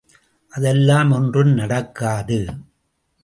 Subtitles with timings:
[0.51, 2.39] அதெல்லாம் ஒன்றும் நடக்காது.